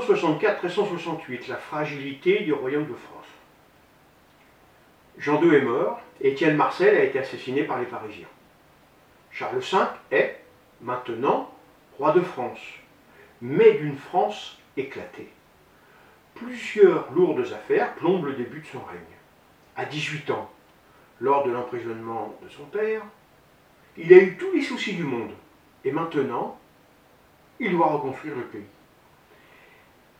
[0.00, 3.26] 164-168, la fragilité du royaume de France.
[5.18, 8.28] Jean II est mort, Étienne Marcel a été assassiné par les Parisiens.
[9.32, 9.78] Charles V
[10.10, 10.40] est,
[10.80, 11.52] maintenant,
[11.98, 12.60] roi de France,
[13.40, 15.30] mais d'une France éclatée.
[16.34, 18.98] Plusieurs lourdes affaires plombent le début de son règne.
[19.76, 20.50] À 18 ans,
[21.20, 23.02] lors de l'emprisonnement de son père,
[23.96, 25.32] il a eu tous les soucis du monde.
[25.84, 26.58] Et maintenant,
[27.58, 28.66] il doit reconstruire le pays.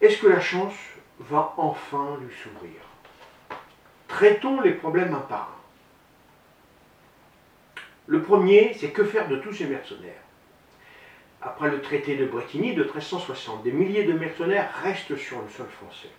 [0.00, 0.74] Est-ce que la chance
[1.18, 2.80] va enfin lui s'ouvrir?
[4.08, 5.60] Traitons les problèmes un par un.
[8.06, 10.22] Le premier, c'est que faire de tous ces mercenaires?
[11.42, 15.68] Après le traité de Bretigny de 1360, des milliers de mercenaires restent sur le sol
[15.68, 16.10] français.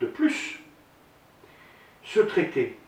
[0.00, 0.60] De plus,
[2.04, 2.78] ce traité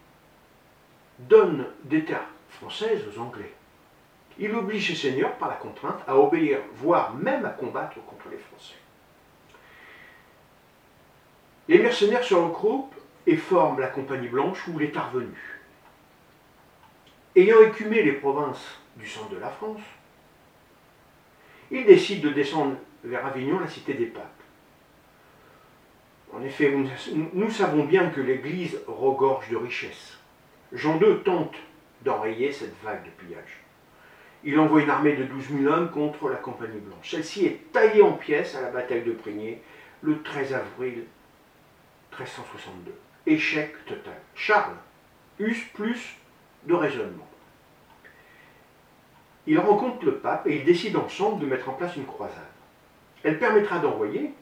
[1.19, 3.53] donne des terres françaises aux Anglais.
[4.39, 8.39] Il oblige ses seigneurs, par la contrainte, à obéir, voire même à combattre contre les
[8.39, 8.77] Français.
[11.69, 12.95] Les mercenaires se regroupent
[13.27, 15.61] et forment la Compagnie Blanche ou l'État revenu.
[17.37, 19.81] Ayant écumé les provinces du centre de la France,
[21.71, 24.27] ils décident de descendre vers Avignon, la cité des papes.
[26.35, 26.75] En effet,
[27.33, 30.19] nous savons bien que l'Église regorge de richesses.
[30.73, 31.55] Jean II tente
[32.03, 33.61] d'enrayer cette vague de pillage.
[34.45, 37.11] Il envoie une armée de 12 000 hommes contre la Compagnie Blanche.
[37.11, 39.63] Celle-ci est taillée en pièces à la bataille de Prigné
[40.03, 41.05] le 13 avril
[42.13, 42.95] 1362.
[43.27, 44.21] Échec total.
[44.35, 44.77] Charles
[45.39, 46.17] use plus
[46.65, 47.29] de raisonnement.
[49.47, 52.39] Il rencontre le pape et ils décident ensemble de mettre en place une croisade.
[53.25, 54.33] Elle permettra d'envoyer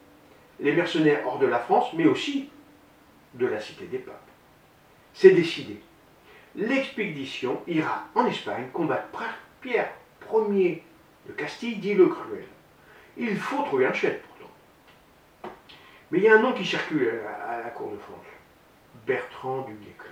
[0.58, 2.50] les mercenaires hors de la France, mais aussi
[3.34, 4.28] de la cité des papes.
[5.14, 5.80] C'est décidé.
[6.54, 9.06] L'expédition ira en Espagne combattre
[9.60, 9.92] Pierre
[10.32, 10.82] Ier
[11.26, 12.44] de Castille, dit le cruel.
[13.16, 14.20] Il faut trouver un chef.
[16.10, 18.26] Mais il y a un nom qui circule à la cour de France.
[19.06, 20.10] Bertrand du Guesclin.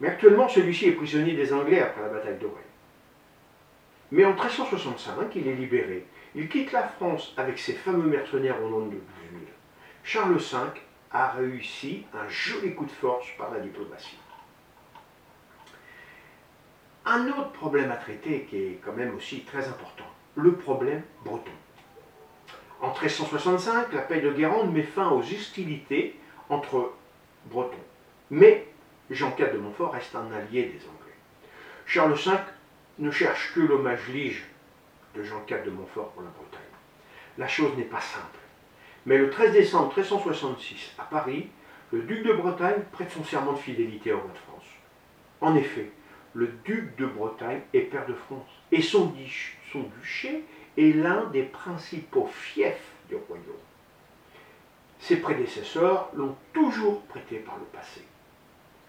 [0.00, 2.64] Mais actuellement, celui-ci est prisonnier des Anglais après la bataille d'Auray.
[4.10, 6.06] Mais en 1365, il est libéré.
[6.34, 9.00] Il quitte la France avec ses fameux mercenaires au nom de 12
[10.02, 10.80] Charles V
[11.12, 14.18] a réussi un joli coup de force par la diplomatie.
[17.04, 20.06] Un autre problème à traiter qui est quand même aussi très important,
[20.36, 21.50] le problème breton.
[22.90, 26.18] En 1365, la paix de Guérande met fin aux hostilités
[26.48, 26.92] entre
[27.46, 27.76] Bretons.
[28.30, 28.66] Mais
[29.10, 31.14] Jean IV de Montfort reste un allié des Anglais.
[31.86, 32.32] Charles V
[32.98, 34.42] ne cherche que l'hommage lige
[35.14, 36.60] de Jean IV de Montfort pour la Bretagne.
[37.38, 38.40] La chose n'est pas simple.
[39.06, 41.48] Mais le 13 décembre 1366, à Paris,
[41.92, 44.66] le duc de Bretagne prête son serment de fidélité au roi de France.
[45.40, 45.92] En effet,
[46.34, 48.48] le duc de Bretagne est père de France.
[48.72, 49.12] Et son
[50.00, 50.44] duché
[50.76, 53.44] est l'un des principaux fiefs du royaume.
[55.00, 58.02] Ses prédécesseurs l'ont toujours prêté par le passé.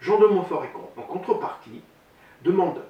[0.01, 0.65] Jean de Montfort,
[0.97, 1.81] en contrepartie,
[2.43, 2.81] demande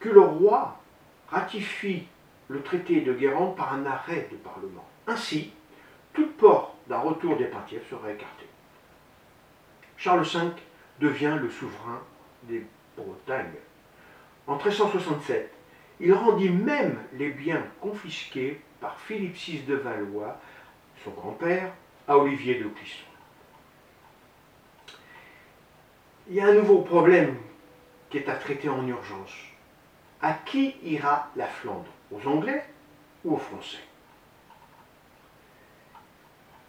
[0.00, 0.80] que le roi
[1.28, 2.06] ratifie
[2.48, 4.86] le traité de Guérande par un arrêt du Parlement.
[5.06, 5.52] Ainsi,
[6.12, 8.46] tout port d'un retour des Penthièvres serait écarté.
[9.96, 10.40] Charles V
[11.00, 12.00] devient le souverain
[12.44, 12.66] des
[12.96, 13.54] Bretagnes.
[14.46, 15.52] En 1367,
[16.00, 20.38] il rendit même les biens confisqués par Philippe VI de Valois,
[21.04, 21.72] son grand-père,
[22.06, 23.06] à Olivier de Clisson.
[26.28, 27.36] Il y a un nouveau problème
[28.10, 29.34] qui est à traiter en urgence.
[30.22, 31.90] À qui ira la Flandre?
[32.10, 32.64] Aux Anglais
[33.24, 33.82] ou aux Français?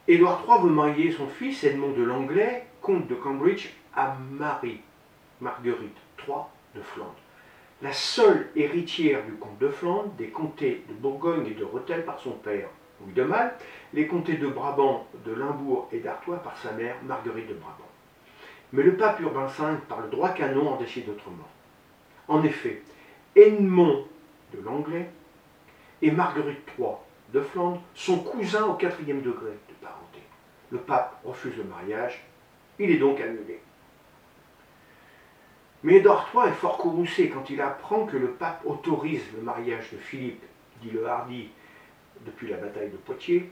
[0.08, 4.81] Édouard III veut marier son fils Edmond de Langlais, comte de Cambridge, à Marie,
[5.41, 6.35] Marguerite III
[6.75, 7.16] de Flandre,
[7.85, 12.19] la seule héritière du comte de Flandre, des comtés de Bourgogne et de Rethel par
[12.19, 12.68] son père,
[13.00, 13.63] Louis de Malte,
[13.94, 17.88] les comtés de Brabant, de Limbourg et d'Artois par sa mère, Marguerite de Brabant.
[18.73, 21.47] Mais le pape Urbain V, par le droit canon, en décide autrement.
[22.28, 22.81] En effet,
[23.35, 24.03] Edmond
[24.52, 25.07] de l'Anglais
[26.02, 26.90] et Marguerite III
[27.34, 30.22] de Flandre sont cousins au quatrième degré de parenté.
[30.72, 32.26] Le pape refuse le mariage,
[32.79, 33.59] il est donc annulé.
[35.85, 39.91] Mais Édouard III est fort courroucé quand il apprend que le pape autorise le mariage
[39.91, 40.43] de Philippe,
[40.82, 41.52] dit le Hardy,
[42.26, 43.52] depuis la bataille de Poitiers,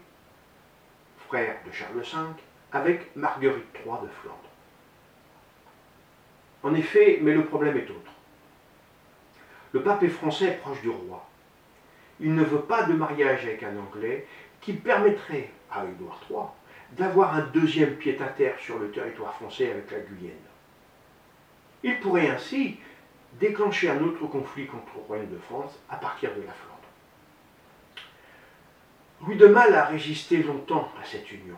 [1.28, 2.42] frère de Charles V,
[2.72, 4.50] avec Marguerite III de Flandre.
[6.64, 8.12] En effet, mais le problème est autre.
[9.72, 11.24] Le pape est français proche du roi.
[12.20, 14.26] Il ne veut pas de mariage avec un Anglais
[14.60, 20.00] qui permettrait à Édouard III d'avoir un deuxième pied-à-terre sur le territoire français avec la
[20.00, 20.34] Guyenne.
[21.84, 22.78] Il pourrait ainsi
[23.40, 26.74] déclencher un autre conflit contre le royaume de France à partir de la Flandre.
[29.22, 31.58] Louis de Mal a résisté longtemps à cette union.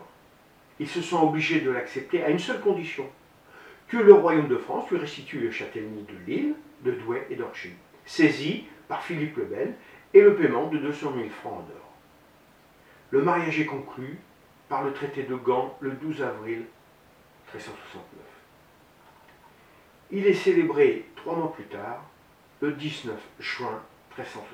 [0.79, 3.07] Ils se sont obligés de l'accepter à une seule condition,
[3.87, 7.71] que le royaume de France lui restitue le châtellenie de Lille, de Douai et d'Orchy,
[8.05, 9.75] saisis par Philippe le Bel,
[10.13, 11.93] et le paiement de 200 000 francs en or.
[13.11, 14.17] Le mariage est conclu
[14.69, 16.65] par le traité de Gand le 12 avril
[17.53, 18.34] 1369.
[20.15, 22.01] Il est célébré trois mois plus tard,
[22.61, 23.81] le 19 juin
[24.17, 24.47] 1369.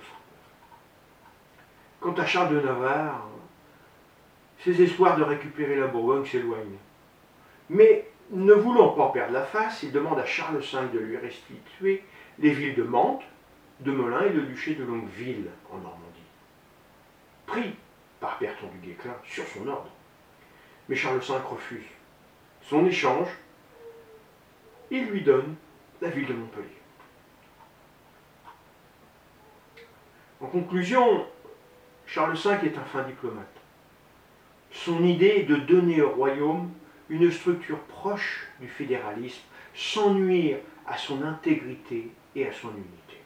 [1.99, 3.27] Quant à Charles de Navarre,
[4.63, 6.79] ses espoirs de récupérer la Bourgogne s'éloignent.
[7.69, 12.03] Mais ne voulant pas perdre la face, il demande à Charles V de lui restituer
[12.39, 13.23] les villes de Mantes,
[13.81, 16.25] de Melun et le duché de Longueville en Normandie.
[17.45, 17.75] Pris
[18.19, 19.91] par Bertrand du Guesclin sur son ordre.
[20.89, 21.85] Mais Charles V refuse.
[22.63, 23.29] Son échange,
[24.91, 25.55] il lui donne
[26.01, 26.67] la ville de Montpellier.
[30.41, 31.25] En conclusion,
[32.05, 33.47] Charles V est un fin diplomate.
[34.71, 36.71] Son idée est de donner au royaume
[37.09, 39.43] une structure proche du fédéralisme
[39.73, 43.21] sans nuire à son intégrité et à son unité.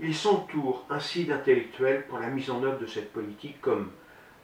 [0.00, 3.90] Il s'entoure ainsi d'intellectuels pour la mise en œuvre de cette politique comme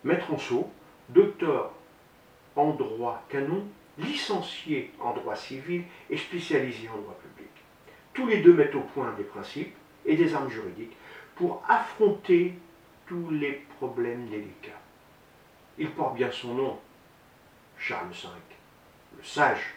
[0.04, 0.70] Maître Anceau,
[1.08, 1.72] docteur
[2.56, 3.64] en droit canon,
[4.02, 7.50] licencié en droit civil et spécialisé en droit public.
[8.12, 9.74] Tous les deux mettent au point des principes
[10.04, 10.96] et des armes juridiques
[11.36, 12.54] pour affronter
[13.06, 14.80] tous les problèmes délicats.
[15.78, 16.78] Il porte bien son nom,
[17.78, 18.28] Charles V,
[19.16, 19.74] le sage